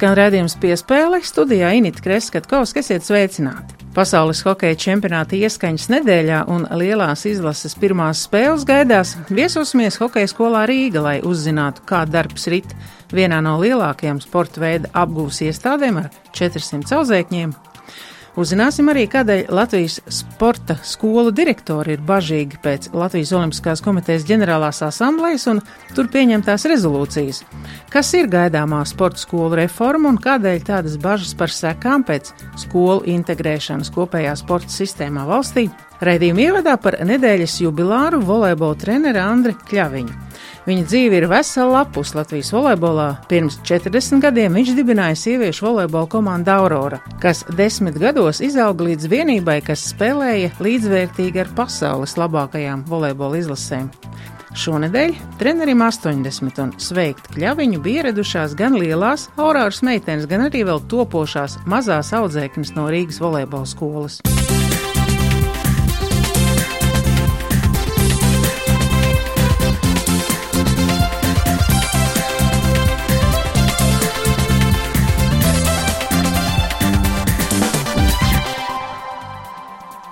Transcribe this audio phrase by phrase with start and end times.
[0.00, 3.74] Skan redzējums piespēle studijā Inita Kreskatkovs, kas iet sveicināti.
[3.92, 9.12] Pasaules hokeja čempionāta ieskaņas nedēļā un lielās izlases pirmās spēles gaidās.
[9.28, 12.72] Viesosimies hokeja skolā Rīga, lai uzzinātu, kā darbs rit.
[13.12, 17.52] Vienā no lielākajām sporta veida apgūves iestādēm ar 400 auzēkņiem
[18.38, 25.48] Uzzināsim arī, kādēļ Latvijas sporta skolu direktori ir bažīgi pēc Latvijas Olimpiskās komitejas ģenerālās asamblejas
[25.50, 25.58] un
[25.96, 27.42] tur pieņemtās rezolūcijas.
[27.90, 32.30] Kas ir gaidāmā sporta skolu reforma un kādēļ tādas bažas par sekām pēc
[32.62, 35.66] skolu integrēšanas kopējā sporta sistēmā valstī?
[36.00, 40.29] Raidījuma ievadā par nedēļas jubilāru volejbola treneri Andri Kļaviņu.
[40.68, 43.08] Viņa dzīve ir vesela lapus Latvijas volejbolā.
[43.30, 49.60] Pirms 40 gadiem viņš dibināja sieviešu volejbola komandu Aurora, kas desmit gados izauga līdz vienībai,
[49.64, 53.88] kas spēlēja līdzvērtīgi ar pasaules labākajām volejbola izlasēm.
[54.60, 60.82] Šonadēļ trenerim 80 un sveikt kļaviņu bija ieradušās gan lielās aurāras meitenes, gan arī vēl
[60.90, 64.18] topošās mazās audzēknes no Rīgas volejbola skolas.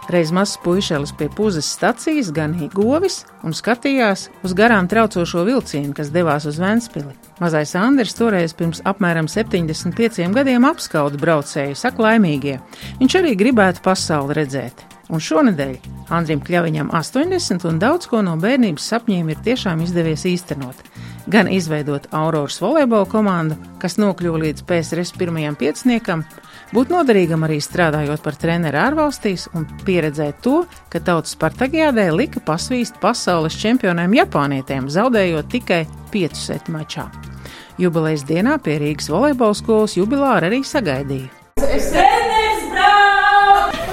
[0.09, 6.09] Reiz mazs puišelis pie puzes stacijas ganīja govis un skatījās uz garām traucošo vilcienu, kas
[6.15, 7.13] devās uz Ventspili.
[7.43, 12.57] Mazais Andris toreiz pirms apmēram 75 gadiem apskauda braucēju, saka laimīgie.
[13.03, 14.98] Viņš arī gribētu pasauli redzēt.
[15.09, 15.77] Un šonadēļ
[16.13, 20.83] Andrim Kļaviņam 80 un daudz ko no bērnības sapņiem ir tiešām izdevies īstenot.
[21.29, 26.25] Gan izveidot Auroras volejbola komandu, kas nokļuva līdz PSRS pirmajam pieciniekam,
[26.69, 33.01] Būt noderīgam arī strādājot par treneru ārvalstīs un pieredzēt to, ka tautas Spartagiādē lika pasvīst
[33.01, 35.83] pasaules čempioniem Japānietiem, zaudējot tikai
[36.13, 37.07] 5 setu mačā.
[37.81, 41.33] Jubilejas dienā pie Rīgas volejbola skolas jubilāri arī sagaidīja.
[41.65, 41.89] Es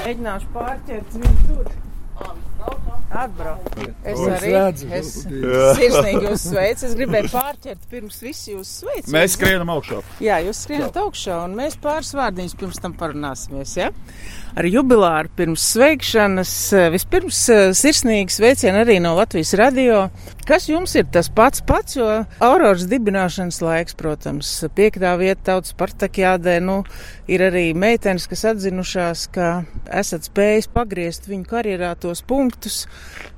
[0.06, 1.74] mēģināšu pārķert viņu tur.
[3.16, 3.76] Atbraukt.
[4.08, 4.88] Es arī redzu.
[4.96, 5.12] Es
[5.78, 6.88] sirsnīgi jūs sveicu.
[6.88, 9.12] Es gribēju pārķert pirms visi jūs sveicu.
[9.14, 10.02] Mēs skrienam augšā.
[10.24, 13.76] Jā, jūs skrienat augšā un mēs pāris vārdiņus pirms tam parunāsimies.
[13.80, 13.92] Ja?
[14.56, 16.52] Ar jubilāru pirms sveikšanas.
[16.74, 20.06] Eh, vispirms eh, sirsnīgi sveicieni arī no Latvijas radio.
[20.48, 22.08] Kas jums ir tas pats pats, jo
[22.44, 26.82] Auroras dibināšanas laiks, protams, piektā vieta tautas partakjādē, nu,
[27.28, 29.50] ir arī meitenes, kas atzinušās, ka
[29.90, 32.86] esat spējis pagriezt viņu karjerā tos punktus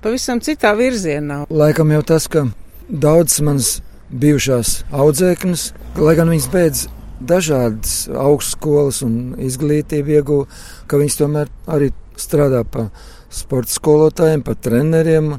[0.03, 1.45] pavisam citā virzienā.
[1.49, 2.45] Laikam jau tas, ka
[2.89, 3.77] daudz manas
[4.11, 6.85] bijušās audzēknes, lai gan viņas beidz
[7.19, 10.47] dažādas augstskolas un izglītību ieguva,
[10.87, 12.87] ka viņas tomēr arī strādā pa
[13.33, 15.33] sporta skolotājiem, pa treneriem.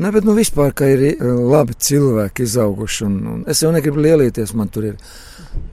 [0.00, 3.04] Ne, bet nu, vispār, ka ir eh, labi cilvēki izauguši.
[3.08, 5.00] Un, un es jau negribu lielīties, man tur ir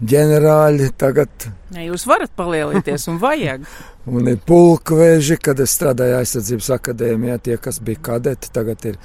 [0.09, 1.49] ģenerāļi tagad.
[1.75, 3.67] Ne, jūs varat palielīties un vajag.
[4.15, 8.99] un ir pulkveži, kad es strādāju aizsardzības akadēmijā, tie, kas bija kadeti, tagad ir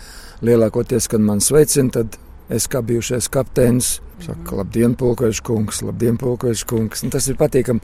[0.45, 2.19] lielākoties, kad man sveicina, tad
[2.53, 7.03] es kā bijušais kapteinis Saka, labdien, pulkveža kungs, labdien, pulkveža kungs.
[7.05, 7.83] Un tas ir patīkami.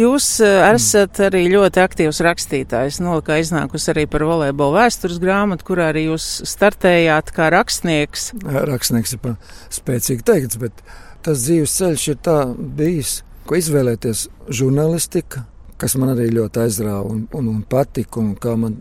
[0.00, 3.02] Jūs uh, esat arī ļoti aktīvs rakstītājs.
[3.04, 8.30] Nolikā iznākusi arī par volejbola vēstures grāmatu, kurā arī jūs startējāt kā rakstnieks.
[8.72, 9.34] Rakstnieks ir
[9.76, 10.84] spēcīgi teikts, bet
[11.26, 15.44] tas dzīves ceļš ir tā bijis, ko izvēlēties žurnālistika,
[15.76, 18.78] kas man arī ļoti aizrāva un, un, un patika, un kā man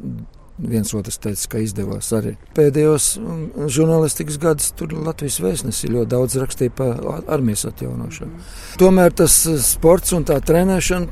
[0.61, 2.35] viens otrs teica, ka izdevās arī.
[2.57, 7.01] Pēdējos mm, žurnālistikas gadus tur Latvijas vēstnesi ļoti daudz rakstīja par
[7.31, 8.43] armijas atjaunošanu.
[8.81, 11.09] Tomēr tas eh, sports un tā trenēšana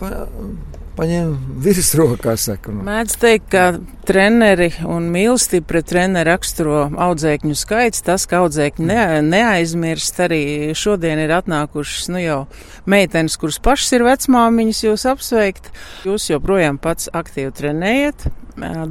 [0.99, 2.35] pa, paņēma virsrokā.
[2.67, 2.83] Nu.
[2.87, 3.63] Mēdz teikt, ka
[4.07, 8.03] treneri un mīlestība pret treneru raksturo audzēkņu skaits.
[8.05, 10.41] Tas, ka audzēkņi ne, neaizmirst, arī
[10.77, 12.39] šodien ir atnākušas nu jau
[12.89, 15.71] meitenes, kuras pašas ir vecmāmiņas, jūs apsveikt.
[16.07, 18.29] Jūs joprojām pats aktīvi trenējat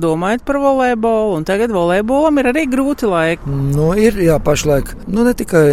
[0.00, 3.50] domājat par volejbolu, un tagad volejbolam ir arī grūti laiki.
[3.74, 4.94] Nu, ir, jā, pašlaik.
[5.04, 5.66] Nu, ne tikai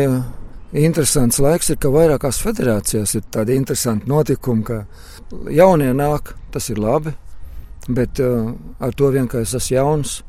[0.75, 4.81] interesants laiks, ir, ka vairākās federācijās ir tādi interesanti notikumi, ka
[5.53, 7.13] jaunie nāk, tas ir labi,
[7.87, 8.51] bet uh,
[8.83, 10.19] ar to vien, ka es esmu jauns,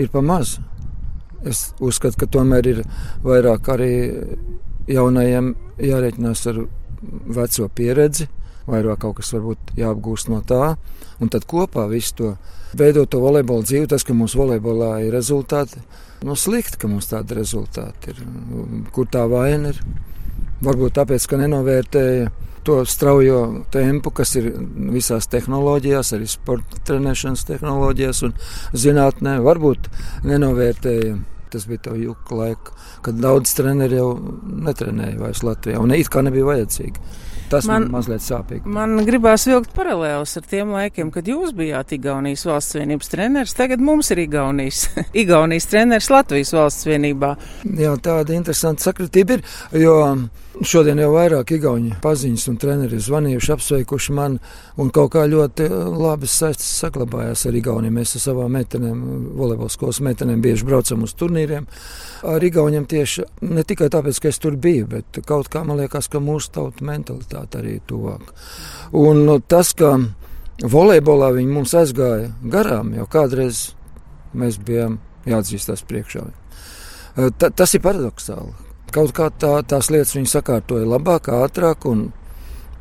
[0.00, 0.56] ir pa maz.
[1.46, 2.84] Es uzskatu, ka tomēr ir
[3.24, 3.92] vairāk arī
[4.90, 5.52] jaunajiem
[5.82, 6.62] jārēķinās ar
[7.36, 8.28] veco pieredzi,
[8.66, 10.76] vairāk kaut kas varbūt jāapgūst no tā,
[11.20, 12.32] un tad kopā visu to
[12.78, 15.82] veidot to volejbola dzīvi, tas, ka mums volejbolā ir rezultāti,
[16.26, 18.22] nu slikti, ka mums tādi rezultāti ir.
[18.94, 19.82] Kur tā vaina ir?
[20.62, 22.30] Varbūt tāpēc, ka nenovērtēja
[22.62, 24.52] to straujo tempu, kas ir
[24.94, 28.36] visās tehnoloģijās, arī sporta trenēšanas tehnoloģijās un
[28.72, 29.40] zinātnē.
[29.42, 29.90] Varbūt
[30.28, 31.18] nenovērtēja.
[31.52, 32.72] Tas bija tā juka laika,
[33.04, 34.14] kad daudz treneri jau
[34.64, 37.02] netrenēja vairs Latvijā, un it kā nebija vajadzīgi.
[37.52, 38.64] Tas man, man mazliet sāpīgi.
[38.72, 43.56] Man gribās vilkt paralēlus ar tiem laikiem, kad jūs bijāt Igaunijas valsts vienības treneris.
[43.58, 44.86] Tagad mums ir Igaunijas,
[45.22, 47.34] Igaunijas treneris Latvijas valsts vienībā.
[47.78, 49.44] Jā, tāda interesanta sakritība ir,
[49.84, 49.98] jo
[50.62, 54.38] Šodien jau vairāk igauņu paziņas un treneri ir zvanījuši, apsveikuši mani,
[54.94, 55.66] kaut kā ļoti
[55.98, 57.96] labas saistes saglabājās ar Igauniem.
[57.98, 59.00] Mēs ar savām meitenēm,
[59.38, 61.66] volejbola skolas meitenēm, bieži braucam uz turnīriem.
[62.30, 66.06] Ar Igauniem tieši ne tikai tāpēc, ka es tur biju, bet kaut kā man liekas,
[66.12, 68.30] ka mūsu tauta mentalitāte arī tuvāk.
[69.02, 69.96] Un tas, ka
[70.62, 73.72] volejbolā viņi mums aizgāja garām, jau kādreiz
[74.38, 76.28] mēs bijām jāatzīstās priekšā.
[77.40, 78.61] Ta, tas ir paradoxāli
[78.92, 81.86] kaut kā tā, tās lietas viņi sakārtoja labāk, ātrāk.
[81.90, 82.10] Un,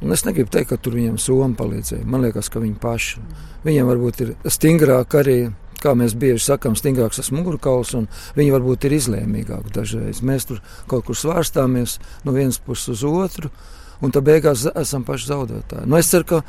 [0.02, 2.06] un es negribu teikt, ka tur viņiem Somija palīdzēja.
[2.08, 3.24] Man liekas, ka viņi paši.
[3.66, 5.40] Viņiem varbūt ir stingrāk arī.
[5.82, 8.04] Kā mēs bieži sakām, stingrāks tas mugurkauls, un
[8.38, 10.20] viņi varbūt ir izlēmīgāki dažreiz.
[10.22, 10.60] Mēs tur
[10.92, 13.50] kaut kur svārstāmies no vienas puses uz otru,
[13.98, 15.90] un tad beigās esam paši zaudētāji.
[15.90, 16.44] Nu, es ceru, ka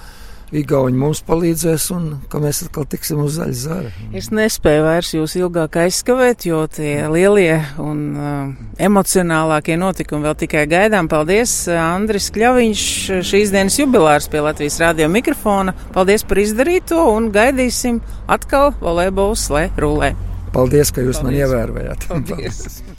[0.53, 3.93] Igauni mums palīdzēs, un ka mēs atkal tiksim uz zaļa zara.
[4.17, 10.67] Es nespēju vairs jūs ilgāk aizskavēt, jo tie lielie un uh, emocionālākie notikumi vēl tikai
[10.69, 11.09] gaidām.
[11.13, 12.85] Paldies, Andris Kļaviņš,
[13.25, 15.73] šīs dienas jubilārs pie Latvijas radio mikrofona.
[15.97, 20.13] Paldies par izdarīto un gaidīsim atkal volejbols, lai rulē.
[20.53, 21.31] Paldies, ka jūs Paldies.
[21.31, 22.11] man ievērojāt.
[22.13, 22.67] Paldies.
[22.67, 22.83] Paldies.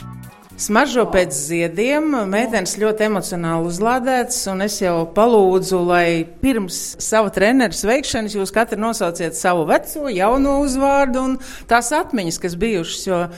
[0.54, 6.06] Smaržo pēc ziediem, meitenes ļoti emocionāli uzlādētas, un es jau palūdzu, lai
[6.42, 11.36] pirms sava treneru sveikšanas jūs katru nosauciet savu veco, jauno uzvārdu un
[11.66, 13.34] tās atmiņas, kas bijušas,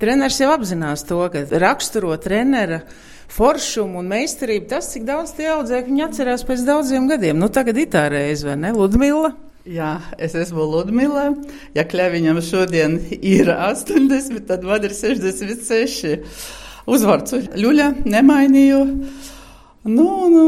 [0.00, 2.80] treneris jau apzinās to, ka raksturo trenera
[3.34, 7.44] foršumu un meistarību, tas, cik daudz tie audzēkļi viņi atcerās pēc daudziem gadiem.
[7.44, 9.34] Nu, tagad ir tā reize, vai ne, Ludmila?
[9.64, 11.30] Jā, es esmu Ludmila.
[11.72, 16.18] Ja Kļaviņam šodien ir 80, tad man ir 66.
[16.84, 18.80] Uzvārds Ļuļa nemainīju.
[19.88, 20.42] Nu, nu,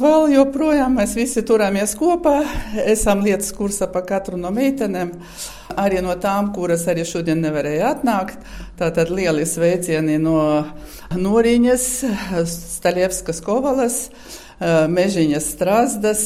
[0.00, 2.40] vēl joprojām mēs visi turāmies kopā.
[2.82, 5.12] Esam lietas kursā pa katru no meitenēm.
[5.78, 8.42] Arī no tām, kuras arī šodien nevarēja atnākt.
[8.82, 10.40] Tātad lieli sveicieni no
[11.14, 11.86] Noriņas,
[12.50, 14.00] Staļievskas Kovalas.
[14.88, 16.20] Mežiņas Strasdas,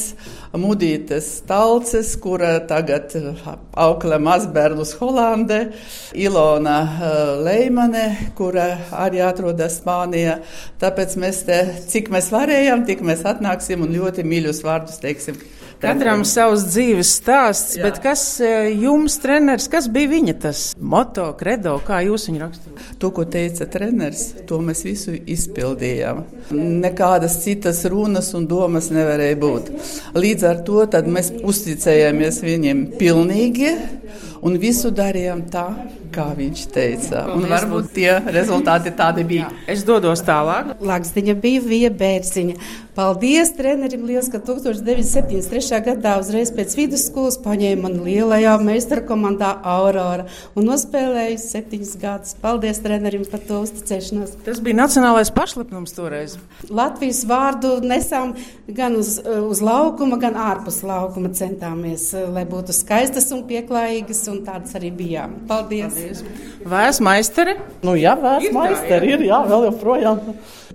[0.51, 3.45] Mudītes Talces, kura tagad eh,
[3.79, 5.61] auklē mazbērnus Holandē,
[6.19, 8.03] Ilona eh, Leimane,
[8.35, 10.41] kura arī atrodas Spānijā.
[10.81, 15.39] Tāpēc mēs te, cik mēs varējām, tik mēs atnāksim un ļoti mīļus vārdus teiksim.
[15.81, 17.87] Katram savs dzīves stāsts, Jā.
[17.87, 18.49] bet kas e,
[18.83, 22.91] jums, treneris, kas bija viņa tas moto, credo, kā jūs viņu raksturojat?
[23.01, 26.21] To, ko teica treneris, to mēs visu izpildījām.
[26.85, 29.71] Nekādas citas runas un domas nevarēja būt.
[30.21, 33.73] Līdz ar to mēs uzticējāmies viņiem pilnīgi
[34.41, 35.65] un visu darījām tā,
[36.11, 37.25] kā viņš teica.
[37.35, 39.49] Un varbūt tie rezultāti tādi bija.
[39.49, 40.75] Jā, es dodos tālāk.
[40.83, 42.57] Lakstiņa bija Vija Bērziņa.
[42.91, 45.77] Paldies trenerim liels, ka 1973.
[45.85, 50.25] gadā uzreiz pēc vidusskolas paņēma mani lielajā meistara komandā Aurora
[50.59, 52.35] un nospēlēja septiņus gadus.
[52.43, 54.35] Paldies trenerim par to uzticēšanos.
[54.43, 56.35] Tas bija nacionālais pašlepnums toreiz.
[56.67, 58.35] Latvijas vārdu nesām
[58.67, 64.73] gan uz, uz laukuma, gan ārpus laukuma centāmies, lai būtu skaistas un pieklājīgas un tādas
[64.79, 65.35] arī bijām.
[65.49, 65.97] Paldies!
[65.97, 66.23] Paldies.
[66.71, 67.57] Vēs maisteri?
[67.85, 70.21] Nu jā, vēs ir maisteri ir, jā, vēl joprojām.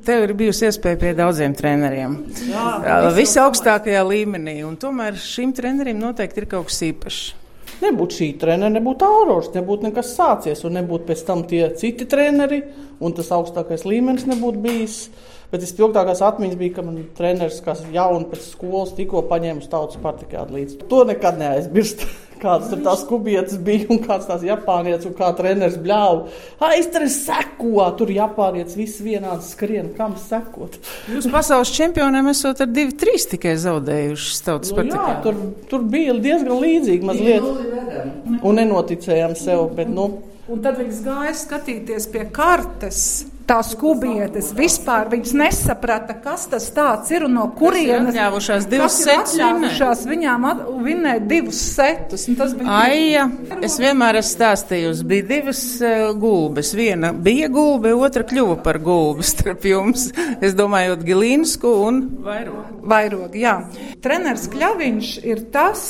[0.06, 2.20] Tev ir bijusi iespēja pie daudziem treneriem.
[2.50, 7.24] Jā, visaugstākajā līmenī, un tomēr šim trenerim noteikti ir kaut kas īpašs.
[7.76, 12.62] Nebūtu šī treniņa, nebūtu Aurors, nebūtu nekas sācies, un nebūtu pēc tam tie citi treneri,
[13.04, 15.00] un tas augstākais līmenis nebūtu bijis.
[15.52, 20.00] Bet vispilgtākās atmiņas bija, ka man treneris, kas jaunu pēc skolas tikko paņēma uz tautas
[20.02, 20.80] partiju līdzi.
[20.90, 22.06] To nekad neaizmirst.
[22.40, 26.26] Kāds tur tās kubietes bija un kāds tās japānietis un kā treneris bļāva.
[26.68, 30.76] Aiztaris seko, tur japānietis viss vienāds skrien, kam sekot.
[31.12, 35.06] Jūs pasaules čempioniem esat ar divi, trīs tikai zaudējuši tautas nu, partijā.
[35.06, 35.40] Jā, tur,
[35.70, 37.48] tur bija diezgan līdzīgi mazliet.
[38.42, 40.10] Un nenoticējām sev, bet nu.
[40.52, 43.06] Un tad viņas gāja skatīties pie kartes
[43.46, 44.50] tās kubietes.
[44.56, 46.68] Vispār viņas nesaprata, kas tas
[47.14, 49.36] ir un no kurienes atļāvušās divus setus.
[49.36, 50.48] Atļāvušās viņām
[50.84, 52.26] vinēt divus setus.
[52.66, 53.28] Aija,
[53.64, 56.72] es vienmēr esmu stāstījusi, bija divas uh, gulbes.
[56.76, 60.10] Viena bija gulbe, otra kļuva par gulbi starp jums.
[60.40, 62.82] Es domāju, Gilīnsku un Vairogu.
[62.86, 63.56] Vairogu, jā.
[64.02, 65.82] Treneris Kļaviņš ir tas,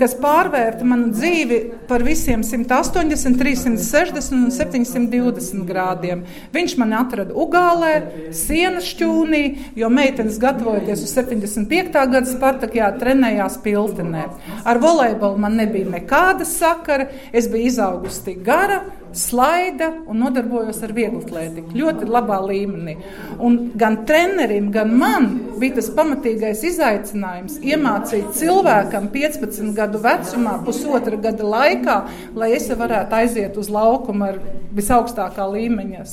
[0.00, 6.24] kas pārvērta manu dzīvi par visiem 180, 360 un 720 grādiem.
[6.54, 7.92] Viņš man atrada Ugālē,
[8.36, 9.42] sienas šķūnī,
[9.78, 11.92] jo meitenes gatavojoties uz 75.
[12.14, 14.26] gada Spartakijā trenējās piltenē.
[14.64, 18.82] Ar volejbolu man nebija nekāda sakara, es biju izaugusi tik gara
[19.12, 21.74] slaida un nodarbojos ar vieglatlētiku.
[21.74, 22.96] Ļoti labā līmenī.
[23.42, 25.28] Un gan trenerim, gan man
[25.60, 31.98] bija tas pamatīgais izaicinājums iemācīt cilvēkam 15 gadu vecumā, pusotra gada laikā,
[32.38, 34.40] lai es varētu aiziet uz laukumu ar
[34.76, 36.06] visaugstākā līmeņa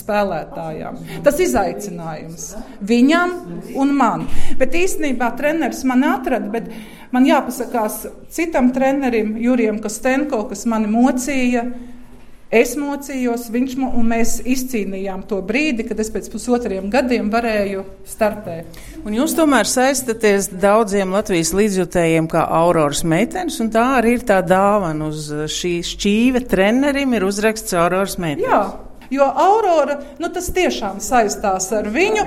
[0.57, 1.23] spēlētājām.
[1.23, 2.47] Tas izaicinājums
[2.81, 3.35] viņam
[3.77, 4.27] un man.
[4.57, 6.71] Bet īstenībā treneris man atrada, bet
[7.11, 11.67] man jāpasakās citam trenerim, Jurijam Kostenko, kas mani mocīja
[12.47, 18.79] Es mocījos, viņš un mēs izcīnījām to brīdi, kad es pēc pusotriem gadiem varēju startēt.
[19.03, 24.39] Un jūs tomēr saistaties daudziem Latvijas līdzjutējiem kā Auroras meitenes, un tā arī ir tā
[24.47, 28.47] dāvana uz šī šķīve trenerim ir uzraksts Auroras meitenes.
[28.47, 28.86] Jā.
[29.13, 32.25] Jo Aurora nu, tas tiešām saistās ar viņu,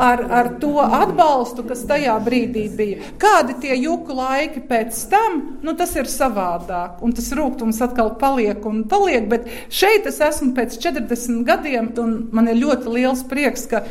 [0.00, 3.10] ar, ar to atbalstu, kas tajā brīdī bija.
[3.20, 7.00] Kādi tie juku laiki pēc tam, nu, tas ir savādāk.
[7.04, 9.26] Un tas rūkums atkal paliek un paliek.
[9.30, 13.84] Bet šeit es esmu pēc 40 gadiem, un man ir ļoti liels prieks, ka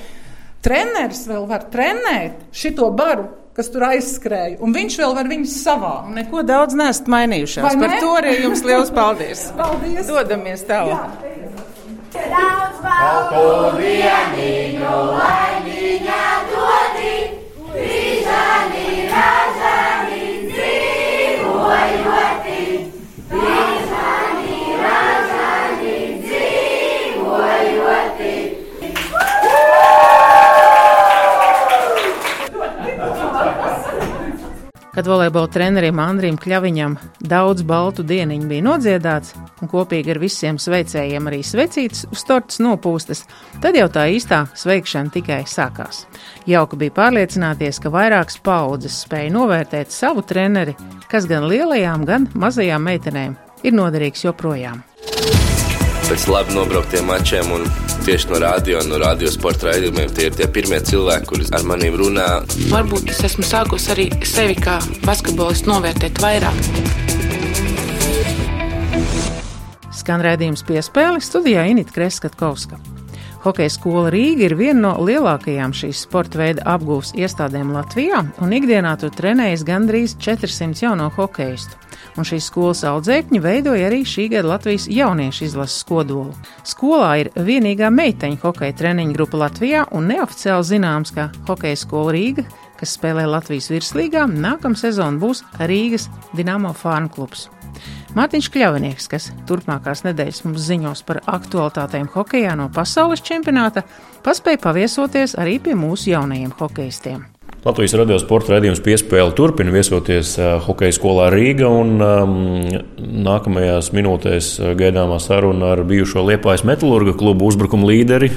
[0.65, 5.93] treneris vēl var trenēt šito baru kas tur aizskrēja, un viņš vēl var viņus savā.
[6.15, 7.75] Neko daudz nesat mainījušās.
[7.81, 9.41] Par to arī jums liels paldies.
[9.59, 10.07] paldies.
[10.07, 11.25] Dodamies tālāk.
[12.27, 13.43] Daudz baltu
[13.77, 17.13] dieniņu, laimīgā dodi,
[17.69, 22.38] brīžani, ražani, dzīvojoti.
[34.99, 36.97] Kad volejbola trenerim Andrim Kļaviņam
[37.31, 39.31] daudz baltu dieniņu bija nodziedāts
[39.63, 43.21] un kopīgi ar visiem sveicējiem arī svecītas uz tortes nopūstas,
[43.63, 46.01] tad jau tā īstā sveikšana tikai sākās.
[46.51, 50.75] Jauka bija pārliecināties, ka vairākas paudzes spēja novērtēt savu treneri,
[51.07, 54.83] kas gan lielajām, gan mazajām meitenēm ir noderīgs joprojām.
[56.09, 57.67] Pēc labi nobrauktiem mačiem un
[58.01, 60.09] tieši no radio, no radio sporta raidījumiem.
[60.17, 62.23] Tie ir tie pirmie cilvēki, kuriem ar maniem runā.
[62.71, 66.63] Varbūt es esmu sākusi arī sevi kā basketbolistu novērtēt vairāk.
[69.99, 72.81] Skan redzējums piespēle studijā Inita Kreskatkovska.
[73.45, 78.97] Hokeja skola Rīga ir viena no lielākajām šīs sporta veida apgūves iestādēm Latvijā, un ikdienā
[78.97, 81.77] tur trenējas gandrīz 400 jauno hokeistu
[82.19, 86.33] un šīs skolas audzēkņi veidoja arī šī gada Latvijas jauniešu izlases kodolu.
[86.67, 92.45] Skolā ir vienīgā meiteņu hokeja treniņu grupa Latvijā un neoficiāli zināms, ka Hokeja skola Rīga,
[92.79, 97.47] kas spēlē Latvijas virslīgā, nākamā sezona būs Rīgas Dienāmo Farm klubs.
[98.17, 103.85] Mārtiņš Kļavinieks, kas turpmākās nedēļas mums ziņos par aktualitātēm hokeja no pasaules čempionāta,
[104.25, 107.27] paspēja paviesoties arī pie mūsu jaunajiem hokeistiem.
[107.59, 111.67] Latvijas radio sporta raidījums piespēle turpina viesoties hokeja skolā Rīga.
[111.67, 112.35] Un, um,
[113.25, 118.29] nākamajās minūtēs gaidāmā saruna ar bijušo Liepājas metālurga klubu uzbrukuma līderi.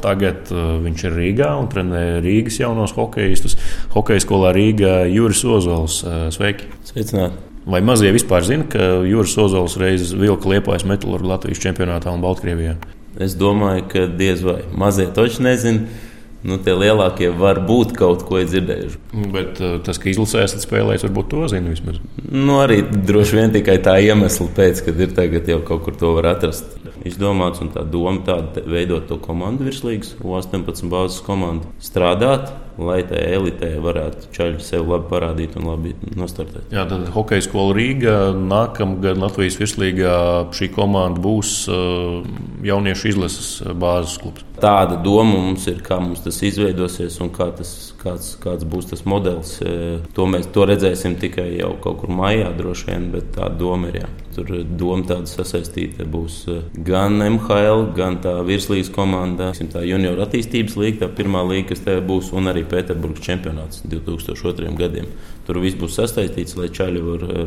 [0.00, 3.58] Tagad uh, viņš ir Rīgā un trenē Rīgas jaunos hokeistus.
[3.92, 5.98] Hokeja skolā Rīgā Juris Ozols.
[6.32, 6.70] Sveiki!
[6.88, 7.44] Sveicināti!
[7.68, 12.78] Vai mazie vispār zina, ka Juris Ozols reizes vilka Liepājas metālurga Latvijas čempionātā un Baltkrievijā?
[13.20, 16.08] Es domāju, ka diez vai mazie toči nezina
[16.46, 19.00] nu, tie lielākie var būt kaut ko dzirdējuši.
[19.34, 22.00] Bet uh, tas, ka izlasē esat spēlējis, varbūt to zina vismaz.
[22.22, 26.14] Nu, arī droši vien tikai tā iemesla pēc, kad ir tagad jau kaut kur to
[26.18, 26.78] var atrast.
[27.08, 33.20] Izdomāts un tā doma tāda veidot to komandu virslīgas, 18 bāzes komandu, strādāt, lai tā
[33.34, 36.70] elitē varētu čaļi sev labi parādīt un labi nostartēt.
[36.72, 40.14] Jā, tad hokeja skola Rīga nākamgad Latvijas virslīgā
[40.56, 42.22] šī komanda būs uh,
[42.64, 44.46] jauniešu izlases bāzes klubs.
[44.62, 49.02] Tāda doma mums ir, kā mums tas izveidosies un kā tas, kāds, kāds būs tas
[49.08, 49.56] modelis.
[49.58, 49.72] E,
[50.14, 54.02] to mēs to redzēsim tikai jau kaut kur maijā, droši vien, bet tā doma ir.
[54.04, 54.10] Jā.
[54.32, 60.78] Tur doma tāda sasaistīta būs e, gan MHL, gan tā virslīgas komanda, tā junior attīstības
[60.80, 64.72] līnija, tā pirmā līnija, kas te būs, un arī Pēterburgas čempionāts 2002.
[64.78, 65.10] gadiem.
[65.46, 67.46] Tur viss būs sasaistīts, lai čaļi var e,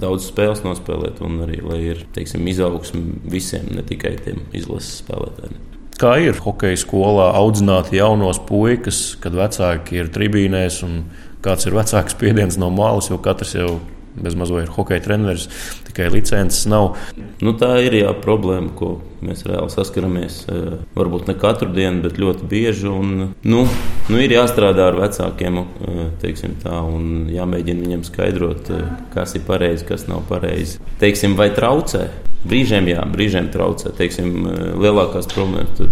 [0.00, 5.60] daudz spēles nospēlēt, un arī lai ir teiksim, izaugsme visiem, ne tikai tiem izlases spēlētājiem.
[6.00, 11.04] Kā ir hokeja skolā audzināt jaunos puikas, kad vecāki ir tribīnēs un
[11.44, 13.76] kāds ir vecāks spiediens no malas, jo katrs jau
[14.16, 15.48] bez mazo ir hokeja treneris,
[15.88, 16.94] tikai licences nav.
[17.42, 20.44] Nu, tā ir jā, problēma, ko mēs reāli saskaramies.
[20.48, 22.88] eh, Varbūt ne katru dienu, bet ļoti bieži.
[22.90, 23.64] Un, nu,
[24.08, 29.42] nu, ir jāstrādā ar vecākiem, eh, teiksim, tā, un jāmēģina viņiem skaidrot, eh, kas ir
[29.48, 30.78] pareizi, kas nav pareizi.
[31.00, 32.08] Teiksim, vai traucē?
[32.44, 33.94] Brīžiem jā, brīžiem traucē.
[33.96, 34.44] Teiksim,
[34.76, 35.88] lielākās problēmas tur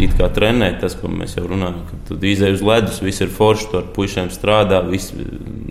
[0.00, 3.28] it kā trenēt, tas, ko mēs jau runājam, ka tu izēj uz ledus, viss ir
[3.28, 5.12] forši, tu ar puišiem strādā, viss,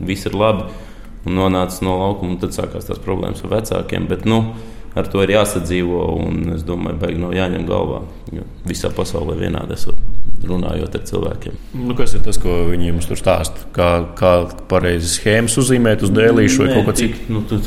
[0.05, 0.69] viss ir labi.
[1.29, 4.07] Un nonācis no laukuma, tad sākās tās problēmas ar vecākiem.
[4.09, 4.41] Bet, nu,
[4.97, 8.01] ar to ir jāsadzīvo, un es domāju, baigi nav jāņem galvā.
[8.33, 11.59] Jo visā pasaulē vienādi esot runājot ar cilvēkiem.
[11.83, 13.67] Nu, kas ir tas, ko viņi jums tur stāsta?
[13.75, 14.33] Kā, kā
[14.71, 17.25] pareizi schēmas uzzīmēt uz dēlīšu vai Nē, kaut ko citu?
[17.33, 17.59] Nu, tu,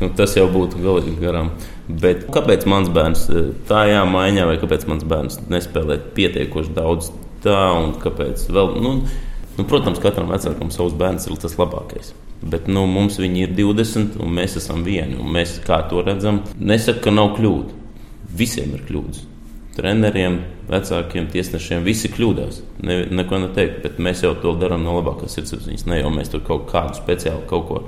[0.00, 1.50] nu, tas jau būtu galīgi garām.
[1.88, 7.10] Bet kāpēc mans bērns eh, tā jāmaiņā, vai kāpēc mans bērns nespēlē pietiekoši daudz
[7.44, 8.76] tā, un kāpēc vēl?
[8.84, 8.96] Nu,
[9.58, 12.14] nu, protams, katram vecākam savs bērns ir tas labākais.
[12.42, 15.16] Bet nu, mums viņi ir 20, un mēs esam vieni.
[15.16, 17.78] Mēs kā to redzam, nesaka, ka nav kļūda.
[18.36, 19.22] Visiem ir kļūdas.
[19.74, 20.38] Treneriem,
[20.70, 22.60] vecākiem, tiesnešiem visi kļūdās.
[22.86, 25.86] Ne, neko neteikt, bet mēs jau to darām no labākās sirdsapziņas.
[25.90, 27.80] Ne jau mēs tur kaut kādu speciālu kaut ko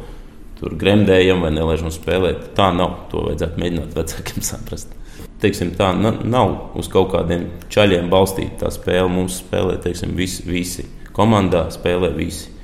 [0.57, 2.53] tur gremdējam vai nelaižam spēlēt.
[2.57, 3.03] Tā nav.
[3.13, 4.95] To vajadzētu mēģināt vecākiem saprast.
[5.43, 9.09] Teiksim, tā na, nav uz kaut kādiem čaļiem balstīta tā spēle.
[9.13, 10.87] Mums spēlē teiksim, visi, visi.
[11.17, 12.56] Komandā spēlē visi.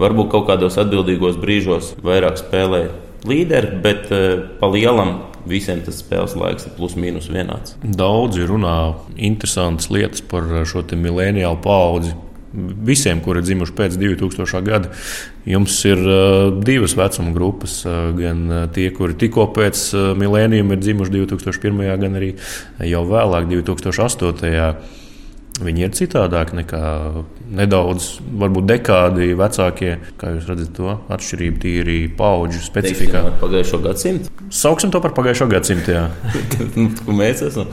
[0.00, 2.86] Varbūt kaut kādos atbildīgos brīžos vairāk spēlē
[3.28, 7.76] līderi, bet uh, pa lielam visiem tas spēles laiks ir plus mīnus vienāds.
[7.82, 12.16] Daudzi runā interesantas lietas par šo mileniālu paudzi.
[12.50, 14.62] Visiem, kuri ir dzimuši pēc 2000.
[14.66, 14.88] gada,
[15.46, 17.76] jums ir uh, divas vecuma grupas.
[17.86, 21.84] Uh, gan tie, kuri tikko pēc uh, milēnijuma ir dzimuši 2001.
[22.02, 22.32] gan arī
[22.90, 24.98] jau vēlāk, 2008.
[25.60, 26.82] Viņi ir citādāki nekā
[27.58, 28.06] nedaudz,
[28.40, 29.96] varbūt dekādi vecākie.
[30.20, 33.24] Kā jūs redzat, to atšķirību tīri paudžu specifikā.
[33.26, 34.32] Teiksim, pagājušo gadsimtu.
[34.54, 35.98] Sauksim to par pagājušo gadsimtu.
[36.78, 37.68] nu, kur mēs esam.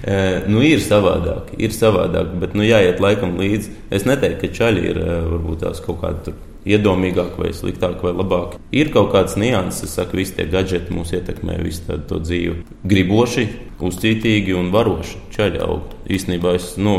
[0.00, 0.18] E,
[0.52, 3.74] nu, ir savādāk, ir savādāk, bet nu, jāiet laikam līdzi.
[3.94, 6.36] Es neteiktu, ka čaļi ir e, varbūt tās kaut kādi
[6.68, 8.60] iedomīgāki vai sliktāki vai labāki.
[8.76, 12.56] Ir kaut kāds nianses, es saku, visi tie gadgeti mūs ietekmē visu tādu to dzīvi.
[12.90, 13.46] Griboši,
[13.80, 15.96] uzcītīgi un varoši čaļi aug.
[16.10, 16.96] Īstenībā es, nu,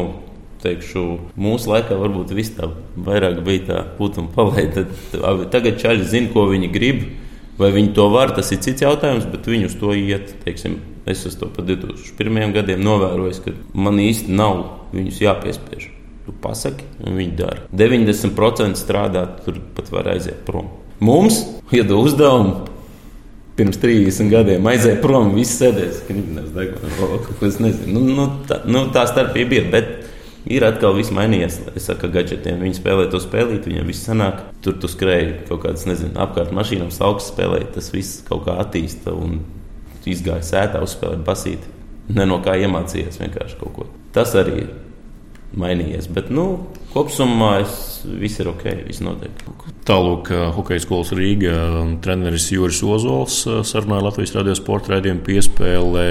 [0.63, 1.03] teikšu,
[1.39, 4.85] mūsu laikā varbūt viss tā vairāk bija tā putekļi palaida.
[5.53, 7.03] Tagad čaļi zina, ko viņi grib.
[7.61, 10.31] Vai viņi to var, tas ir cits jautājums, bet viņi uz to iet.
[10.45, 12.53] Teiksim, es to pa 2001.
[12.55, 14.63] gadiem novērojis, ka man īsti nav
[14.95, 15.89] viņus jāpiespiež.
[16.25, 17.65] Tu pasaki, un viņi dara.
[17.73, 20.69] 90% strādā, tur pat var aiziet prom.
[21.01, 21.41] Mums
[21.73, 22.67] iedod uzdevumu.
[23.57, 27.99] Pirms 30 gadiem aizēja prom, viss sēdēs, krīpnēs, deguna, kaut ko es nezinu.
[27.99, 29.89] Nu, nu, tā, nu, tā starpība ir, bet
[30.49, 31.59] ir atkal viss mainījies.
[31.77, 34.43] Es saku, gadgetiem viņi spēlē to spēlīt, viņiem viss sanāk.
[34.65, 39.13] Tur tu skrēji kaut kādas, nezinu, apkārt mašīnām, augsts spēlēji, tas viss kaut kā attīsta
[39.15, 39.41] un
[40.09, 41.75] izgāja sētā, uzspēlēja basīti.
[42.11, 43.89] Ne no kā iemācījies vienkārši kaut ko.
[44.15, 44.71] Tas arī ir
[45.57, 46.07] mainījies.
[46.13, 47.61] Bet, nu, kopumā
[48.21, 49.43] viss ir ok, viss notiek.
[49.87, 51.55] Tālāk, Hokeja skolas Rīgā
[52.05, 56.05] treneris Juris Ozols sarunāja Latvijas radio sporta raidījumu piespēlē.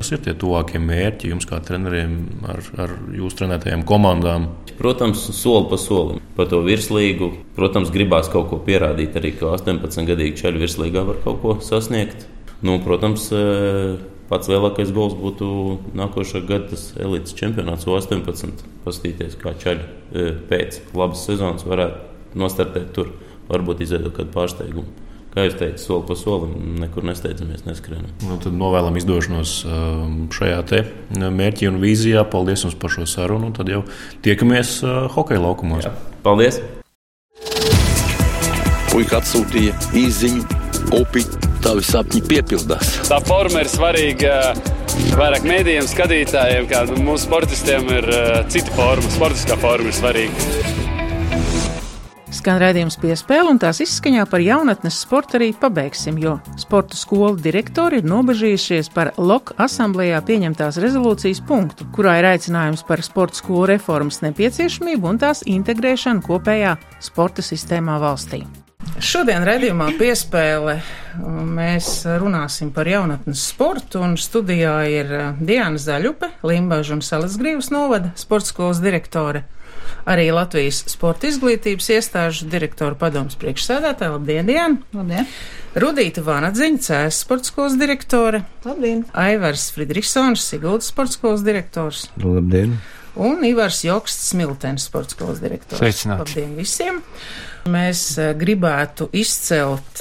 [0.00, 2.16] Kas ir tie tuvākie mērķi jums, kā treneriem,
[2.50, 4.50] ar, ar jūsu trenētajām komandām?
[4.78, 6.22] Protams, soli pa solim.
[6.36, 9.16] Par to virslīgu, protams, gribās kaut ko pierādīt.
[9.20, 12.26] Arī 18 gadīgi ceļu virslīgā var kaut ko sasniegt.
[12.62, 13.28] Nu, protams,
[14.32, 15.46] pats lielākais gols būtu
[15.98, 18.64] nākošā gada elites čempionāts 18.
[18.86, 23.12] Paskatīties, kā ceļi pēc labas sezonas varētu nostartēt tur,
[23.52, 24.88] varbūt izveidot kādu pārsteigumu.
[25.32, 28.10] Kā jūs teicat, soli pa solim, nekur nesteidzamies, neskrienam.
[28.20, 29.52] Nu, tad novēlam izdošanos
[30.36, 30.58] šajā
[31.32, 32.24] mērķī un vīzijā.
[32.28, 33.48] Paldies jums par šo sarunu.
[33.56, 33.80] Tad jau
[34.24, 34.74] tiekamies
[35.14, 35.88] hokeja laukumos.
[35.88, 35.94] Jā.
[36.24, 36.60] Paldies!
[38.92, 40.44] Puika atsūtīja īziņu,
[41.00, 41.24] upi,
[41.62, 42.94] tavi sapņi piepildās.
[43.08, 44.38] Tā forma ir svarīga
[45.16, 48.08] vairāk mēdījiem, skatītājiem, kā mūsu sportistiem ir
[48.52, 50.80] cita forma, sportiskā forma ir svarīga.
[52.32, 58.00] Skan redzējums piespēle, un tās izskaņā par jaunatnes sportu arī pabeigsim, jo sporta skolu direktori
[58.00, 64.22] ir nobežījušies par LOK asamblējā pieņemtās rezolūcijas punktu, kurā ir aicinājums par sporta skolu reformas
[64.24, 66.74] nepieciešamību un tās integrēšanu kopējā
[67.12, 68.46] sporta sistēmā valstī.
[69.02, 70.76] Šodien redzējumā piespēle
[71.56, 71.88] mēs
[72.22, 78.82] runāsim par jaunatnes sportu, un studijā ir Diana Zaļupe, Limbaža un Salasgrīvas novada sporta skolas
[78.84, 79.46] direktore
[80.08, 84.16] arī Latvijas sporta izglītības iestāžu direktora padomus priekšsēdētāja.
[84.16, 84.96] Labdien, Diana!
[84.96, 85.28] Labdien!
[85.82, 88.42] Rudīta Vanadziņa, Cēs sporta skolas direktore.
[88.66, 89.04] Labdien!
[89.18, 92.08] Aivars Fridriksons, Siguldas sporta skolas direktors.
[92.22, 92.76] Labdien!
[93.20, 95.82] Un Ivars Joksts, Smiltens sporta skolas direktors.
[95.82, 96.24] Sveicināti!
[96.24, 97.02] Labdien visiem!
[97.72, 100.00] Mēs gribētu izcelt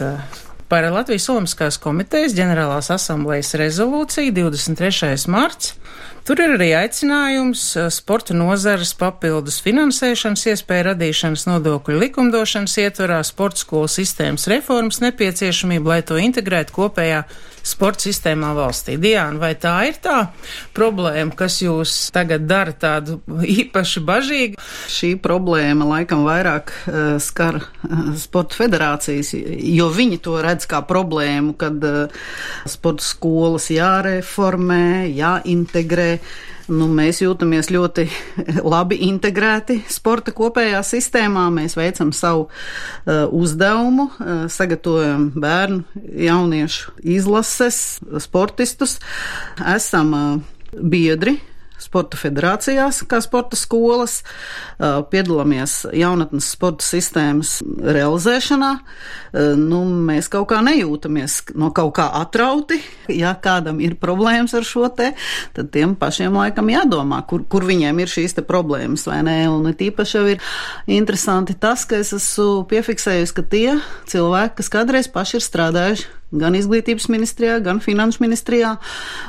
[0.71, 5.17] Par Latvijas Olimpiskās komitejas ģenerālās asamblējas rezolūciju 23.
[5.27, 5.73] marts
[6.21, 13.63] Tur ir arī aicinājums eh, sporta nozares papildus finansēšanas iespēju radīšanas nodokļu likumdošanas ietvarā sporta
[13.63, 17.23] skolu sistēmas reformas nepieciešamību, lai to integrētu kopējā
[17.65, 18.97] sporta sistēmā valstī.
[19.01, 20.17] Diana, vai tā ir tā
[20.77, 23.19] problēma, kas jūs tagad dara tādu
[23.61, 24.61] īpaši bažīgu?
[24.91, 31.57] Šī problēma laikam vairāk uh, skar uh, sporta federācijas, jo viņi to redz kā problēmu,
[31.57, 32.21] kad uh,
[32.69, 36.10] sporta skolas jāreformē, jāintegrē
[36.71, 38.05] Nu, mēs jūtamies ļoti
[38.73, 41.49] labi integrēti sporta kopējā sistēmā.
[41.53, 45.83] Mēs veicam savu uh, uzdevumu, uh, sagatavojam bērnu,
[46.27, 48.99] jauniešu izlases, sportistus,
[49.75, 51.39] esam uh, biedri
[51.81, 54.21] sporta federācijās, kā sporta skolas,
[55.11, 58.71] piedalāmies jaunatnes sporta sistēmas realizēšanā.
[59.59, 62.79] Nu, mēs kaut kā nejūtamies no kaut kā atrauti.
[63.11, 65.11] Ja kādam ir problēmas ar šo te,
[65.55, 69.37] tad tiem pašiem laikam jādomā, kur, kur viņiem ir šīs te problēmas vai nē.
[69.51, 70.53] Un tīpaši jau ir
[70.91, 73.77] interesanti tas, ka es esmu piefiksējusi, ka tie
[74.11, 78.75] cilvēki, kas kādreiz paši ir strādājuši gan izglītības ministrijā, gan finanšu ministrijā,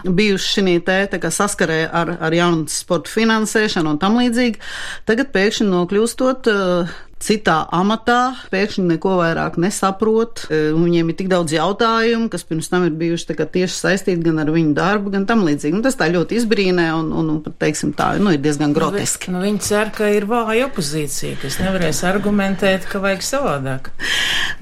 [0.06, 4.60] bijuši šī te, te saskarē ar, ar jaunu sporta finansēšanu un tam līdzīgi.
[5.08, 10.46] Tagad pēkšņi nokļūstot uh, citā amatā, pēkšņi neko vairāk nesaprot.
[10.48, 14.50] E, viņiem ir tik daudz jautājumu, kas pirms tam ir bijuši tieši saistīti gan ar
[14.52, 15.76] viņu darbu, gan tam līdzīgi.
[15.76, 19.32] Nu, tas tā ļoti izbrīnē un, un, un teiksim, tā nu, ir diezgan groteski.
[19.32, 23.92] Nu, viņi cer, ka ir vāja opozīcija, kas nevarēs argumentēt, ka vajag savādāk.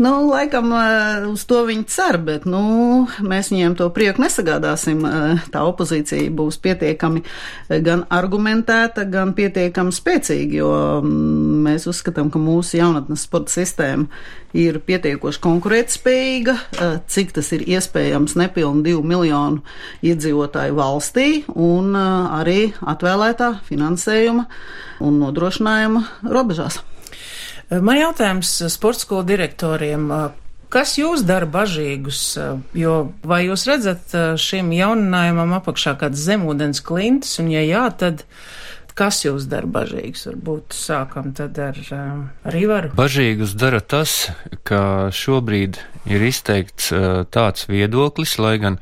[0.01, 0.85] Nu, laikam e,
[1.31, 5.03] uz to viņi cer, bet nu, mēs viņiem to prieku nesagādāsim.
[5.05, 7.25] E, tā opozīcija būs pietiekami
[7.85, 14.09] gan argumentēta, gan pietiekami spēcīga, jo mm, mēs uzskatām, ka mūsu jaunatnes sporta sistēma
[14.57, 19.63] ir pietiekoši konkurētspējīga, eh, cik tas ir iespējams nepilnu divu miljonu
[20.03, 24.47] iedzīvotāju valstī un eh, arī atvēlētā finansējuma
[25.07, 26.83] un nodrošinājuma robežās.
[27.71, 30.09] Man jautājums sporta skolu direktoriem.
[30.75, 32.35] Kas jūs dara bažīgus?
[32.75, 32.95] Jo
[33.27, 34.11] vai jūs redzat
[34.43, 38.25] šim jauninājumam apakšā kāds zemūdens klintis, un ja jā, tad
[39.01, 40.27] Kas jūs dara bažīgus?
[40.29, 41.79] Varbūt sākam tad ar,
[42.45, 42.91] ar Ivaru.
[42.99, 44.27] Bažīgus dara tas,
[44.69, 45.79] ka šobrīd
[46.11, 48.77] ir izteikts uh, tāds viedoklis, lai gan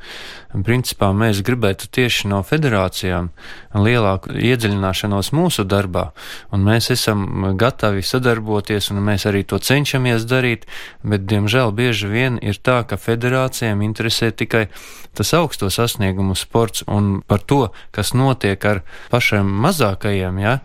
[0.49, 3.29] principā mēs gribētu tieši no federācijām
[3.77, 6.09] lielāku iedziļināšanos mūsu darbā,
[6.53, 10.65] un mēs esam gatavi sadarboties, un mēs arī to cenšamies darīt,
[11.03, 14.67] bet, diemžēl, bieži vien ir tā, ka federācijām interesē tikai
[15.13, 18.81] tas augsto sasniegumu sports, un par to, kas notiek ar
[19.13, 20.59] pašiem mazākajiem, ja,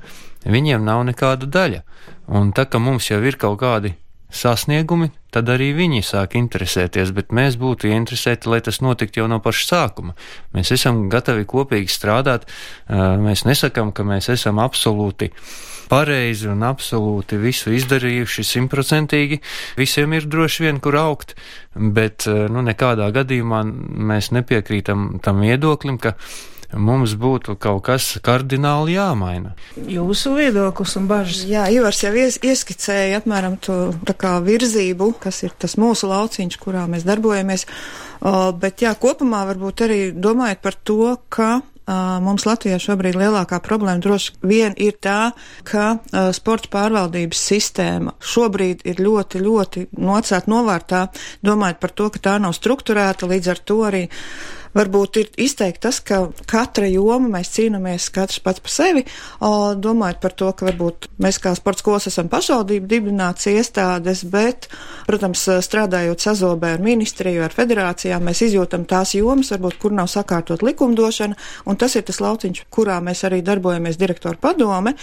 [0.44, 1.84] viņiem nav nekāda daļa.
[2.32, 3.92] Un tā, ka mums jau ir kaut kādi
[4.34, 9.40] sasniegumi, tad arī viņi sāk interesēties, bet mēs būtu interesēti, lai tas notiktu jau no
[9.44, 10.16] paša sākuma.
[10.54, 12.48] Mēs esam gatavi kopīgi strādāt,
[12.88, 15.30] mēs nesakām, ka mēs esam absolūti
[15.90, 19.40] pareizi un absolūti visu izdarījuši simtprocentīgi.
[19.78, 21.36] Visiem ir droši vien, kur augt,
[21.74, 23.62] bet nu, nekādā gadījumā
[24.10, 26.16] mēs nepiekrītam tam viedoklim, ka
[26.76, 29.54] mums būtu kaut kas kardināli jāmaina.
[29.76, 31.44] Jūsu viedoklis un bažas?
[31.48, 33.92] Jā, Ivars jau ies, ieskicēja apmēram to
[34.44, 37.66] virzību, kas ir tas mūsu lauciņš, kurā mēs darbojamies.
[38.24, 41.52] Uh, bet jā, kopumā varbūt arī domājot par to, ka
[41.86, 45.34] mums Latvijā šobrīd lielākā problēma droši vien ir tā,
[45.68, 51.06] ka uh, sporta pārvaldības sistēma šobrīd ir ļoti, ļoti nocēta novārtā,
[51.44, 54.04] domājot par to, ka tā nav strukturēta, līdz ar to arī
[54.74, 59.04] varbūt ir izteikti tas, ka katra joma mēs cīnāmies katrs pats par sevi,
[59.40, 64.68] domājot par to, ka varbūt mēs kā sports skolas esam pašvaldību dibināts iestādes, bet,
[65.08, 70.64] protams, strādājot sazobē ar ministriju, ar federācijām, mēs izjūtam tās jomas, varbūt, kur nav sakārtot
[70.66, 71.38] likumdošana,
[71.70, 74.94] un tas ir tas lauciņš, kurā mēs arī darbojamies direktoru padome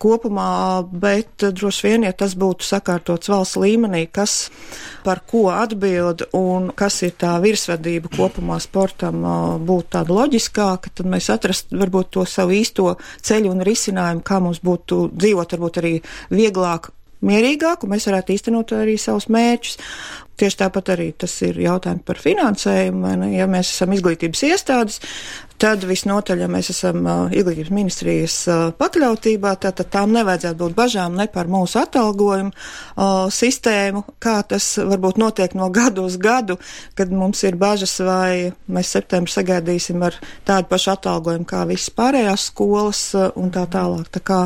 [0.00, 0.48] kopumā,
[0.88, 4.48] bet droši vien, ja tas būtu sakārtots valsts līmenī, kas
[5.04, 11.30] par ko atbild un kas ir tā virsvadība kopumā sportam, būtu tāda loģiskāka, tad mēs
[11.32, 15.94] atrastu varbūt to savu īsto ceļu un risinājumu, kā mums būtu dzīvot varbūt arī
[16.30, 16.90] vieglāk
[17.26, 19.78] mierīgāk, un mēs varētu īstenot arī savus mērķus.
[20.38, 23.10] Tieši tāpat arī tas ir jautājums par finansējumu.
[23.34, 25.00] Ja mēs esam izglītības iestādes,
[25.58, 31.16] tad visnotaļ, ja mēs esam uh, izglītības ministrijas uh, pakļautībā, tad, tām nevajadzētu būt bažām
[31.18, 36.60] ne par mūsu atalgojumu uh, sistēmu, kā tas varbūt notiek no gadu uz gadu,
[36.94, 42.46] kad mums ir bažas, vai mēs septembrī sagaidīsim ar tādu pašu atalgojumu kā visas pārējās
[42.52, 44.06] skolas uh, un tā tālāk.
[44.14, 44.44] Tā kā,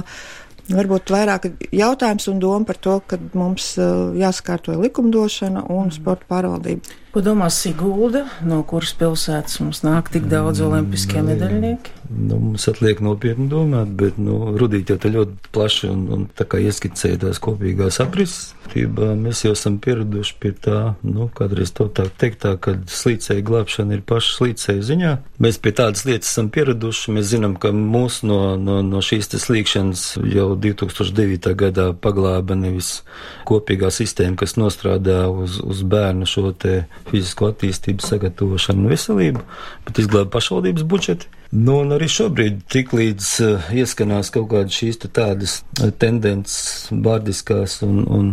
[0.73, 5.97] Varbūt vairāk jautājums un doma par to, ka mums uh, jāsakārto likumdošana un mm.
[5.99, 6.99] sporta pārvaldība.
[7.13, 11.99] Ko domā Sigulda, no kuras pilsētas mums nāk tik daudz olimpiskie medaļnieki?
[12.09, 16.47] Nu, mums atliek nopietni domāt, bet nu, Rudīt jau te ļoti plaši un, un tā
[16.49, 18.55] kā ieskicēja tās kopīgās aprises.
[18.73, 23.99] Mēs jau esam pieraduši pie tā, nu, kādreiz to tā teikt, tā, ka slīcēja glābšana
[23.99, 25.13] ir paša slīcēja ziņā.
[25.45, 27.13] Mēs pie tādas lietas esam pieraduši.
[27.17, 31.53] Mēs zinām, ka mūs no, no, no šīs slīkšanas jau 2009.
[31.61, 33.03] gadā paglāba nevis
[33.49, 39.45] kopīgā sistēma, kas nostrādā uz, uz bērnu šo te fizisko attīstību, sagatavošanu un veselību,
[39.87, 41.31] bet izglāba pašvaldības budžeti.
[41.53, 48.05] Nu, un arī šobrīd, tiklīdz uh, ieskanās kaut kādas šīs tādas uh, tendences, bārdiskās un,
[48.09, 48.31] un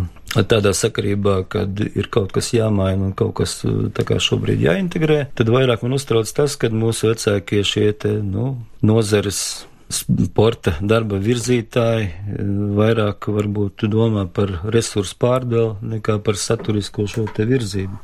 [0.48, 5.26] tādā sakarībā, kad ir kaut kas jāmaina un kaut kas uh, tā kā šobrīd jāintegrē,
[5.36, 8.54] tad vairāk man uztrauc tas, ka mūsu vecākie šie te, nu,
[8.86, 9.44] nozares
[9.90, 12.10] sporta darba virzītāji
[12.78, 17.98] vairāk varbūt domā par resursu pārdali nekā par saturisko šo te virzību,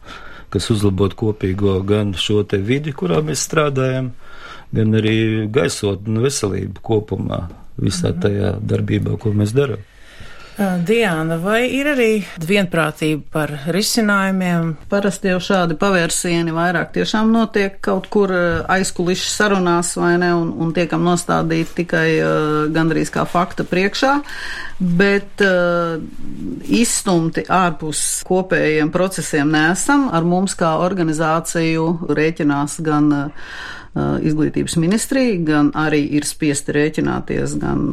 [0.56, 4.14] kas uzlabot kopīgo gan šo te vidi, kurā mēs strādājam,
[4.76, 5.18] gan arī
[5.52, 7.42] gaisot un veselību kopumā
[7.76, 8.22] visā mhm.
[8.24, 9.84] tajā darbībā, ko mēs darām.
[10.56, 14.70] Diana, vai ir arī vienprātība par risinājumiem?
[14.88, 20.72] Parasti jau šādi pavērsieni vairāk tiešām notiek kaut kur aizkulišķi sarunās vai ne, un, un
[20.76, 24.14] tiekam nostādīti tikai uh, gandrīz kā fakta priekšā,
[24.80, 26.00] bet uh,
[26.72, 30.08] izstumti ārpus kopējiem procesiem nesam.
[30.16, 33.56] Ar mums kā organizāciju rēķinās gan uh,
[33.96, 37.86] izglītības ministrija, gan arī ir spiesti rēķināties gan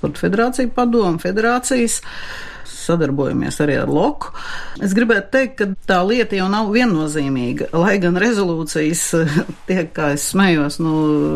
[0.00, 2.00] Sporta federācija padomu, federācijas
[2.80, 4.32] sadarbojamies arī ar Loku.
[4.82, 9.04] Es gribētu teikt, ka tā lieta jau nav viennozīmīga, lai gan rezolūcijas
[9.68, 10.94] tiek, kā es smējos, nu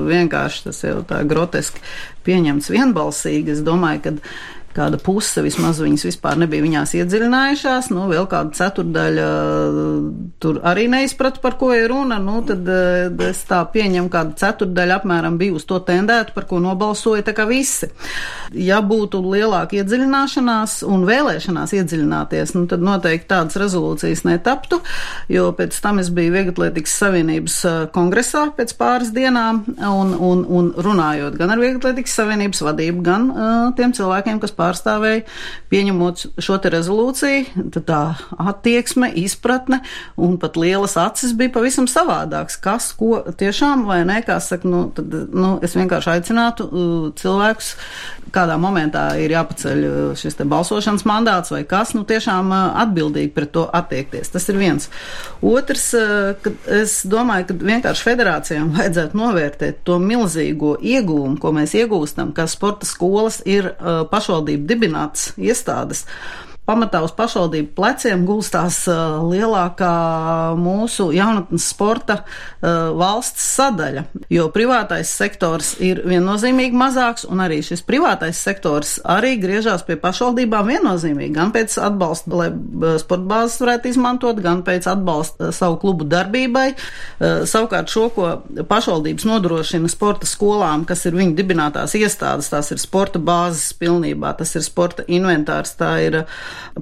[0.09, 1.83] vienkārši tas jau tā groteski
[2.25, 3.59] pieņemts vienbalsīgi.
[3.59, 4.15] Es domāju, ka
[4.75, 9.29] kāda puse vismaz viņas vispār nebija viņās iedziļinājušās, nu, vēl kāda ceturdaļa
[10.43, 14.99] tur arī neizprata, par ko ir runa, nu, tad eh, es tā pieņemu, kāda ceturdaļa
[15.01, 17.91] apmēram bija uz to tendētu, par ko nobalsoja tā kā visi.
[18.55, 24.81] Ja būtu lielāka iedziļināšanās un vēlēšanās iedziļināties, nu, tad noteikti tādas rezolūcijas netaptu,
[25.33, 30.73] jo pēc tam es biju Vieglatlētikas Savienības eh, kongresā pēc pāris dienām un, un, un
[30.85, 35.24] runājot gan ar Vieglatlētikas Savienības vadību, gan uh, tiem cilvēkiem, kas pār pārstāvēja,
[35.72, 38.03] pieņemot šo te rezolūciju, tad tā
[38.40, 39.81] attieksme, izpratne
[40.16, 42.57] un pat lielas acis bija pavisam savādāks.
[42.64, 47.74] Kas, ko tiešām vai nē, kā saka, nu, tad, nu, es vienkārši aicinātu uh, cilvēkus,
[48.35, 53.33] kādā momentā ir jāpaceļ uh, šis te balsošanas mandāts vai kas, nu, tiešām uh, atbildīgi
[53.35, 54.33] pret to attiekties.
[54.35, 54.88] Tas ir viens.
[55.44, 55.90] Otrs,
[56.42, 62.46] ka es domāju, ka vienkārši federācijām vajadzētu novērtēt to milzīgo iegūmu, ko mēs iegūstam, ka
[62.50, 63.70] sporta skolas ir
[64.11, 66.05] pašvaldības pašvaldību dibinātas iestādes
[66.64, 69.92] pamatā uz pašvaldību pleciem gulstās uh, lielākā
[70.57, 77.85] mūsu jaunatnes sporta uh, valsts sadaļa, jo privātais sektors ir viennozīmīgi mazāks, un arī šis
[77.85, 83.92] privātais sektors arī griežās pie pašvaldībām viennozīmīgi, gan pēc atbalsta, lai uh, sporta bāzes varētu
[83.92, 86.66] izmantot, gan pēc atbalsta savu klubu darbībai.
[87.48, 88.29] Savukārt šo, ko
[88.68, 94.55] pašvaldības nodrošina sporta skolām, kas ir viņu dibinātās iestādes, tās ir sporta bāzes pilnībā, tas
[94.57, 96.37] ir sporta inventārs, tā ir uh,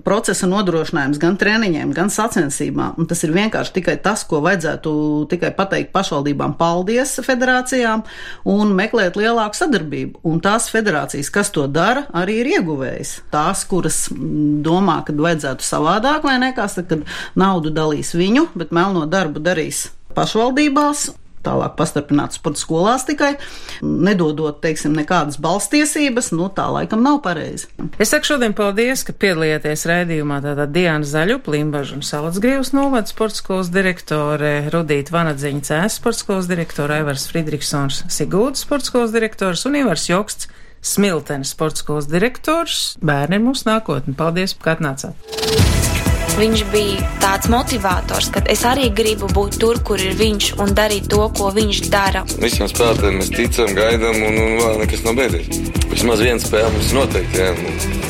[0.04, 2.96] procesa nodrošinājums gan treniņiem, gan sacensībām.
[3.00, 4.92] Un tas ir vienkārši tikai tas, ko vajadzētu
[5.32, 8.04] tikai pateikt pašvaldībām paldies federācijām
[8.48, 10.22] un meklēt lielāku sadarbību.
[10.28, 13.14] Un tās federācijas, kas to dara, arī ir ieguvējis.
[13.32, 17.06] Tās, kuras domā, ka vajadzētu savādāk vai nekās, kad
[17.38, 21.10] naudu dalīs viņu, bet melno darbu darīs pašvaldībās
[21.44, 23.34] tālāk pastiprināts sporta skolās tikai,
[23.82, 27.68] nedodot, teiksim, nekādas balstiesības, nu tā laikam nav pareizi.
[28.02, 33.40] Es saku šodien paldies, ka piedalījāties raidījumā tātad Diana Zaļu, Plimbažu un Salacgrīvas novada sporta
[33.40, 39.78] skolas direktore, Rudīta Vanadziņa Cēs sporta skolas direktore, Aivars Fridriksons Sigūdas sporta skolas direktors un
[39.82, 40.50] Ivars Joksts
[40.82, 42.96] Smiltenes sporta skolas direktors.
[42.98, 44.16] Bērni ir mūsu nākotne.
[44.18, 46.01] Paldies, ka atnācāt!
[46.32, 51.10] Viņš bija tāds motivators, ka es arī gribu būt tur, kur ir viņš un darīt
[51.12, 52.24] to, ko viņš dara.
[52.40, 55.60] Visiem spēlētājiem mēs ticam, gaidām, un, un vēl nekas nav beidzies.
[55.92, 57.44] Vismaz viena spēle mums noteikti.
[57.44, 58.01] Jā.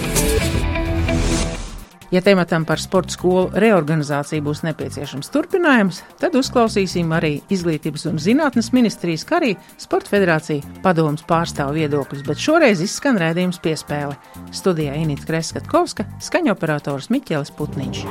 [2.12, 8.68] Ja tematam par sporta skolu reorganizāciju būs nepieciešams turpinājums, tad uzklausīsim arī Izglītības un zinātnes
[8.76, 14.20] ministrijas, kā arī Sporta federācija padomus pārstāvu viedokļus, bet šoreiz izskan rēdījums piespēle.
[14.52, 18.04] Studijā Inīts Kreskatkovska, skaņoperators Miķelis Putniņš.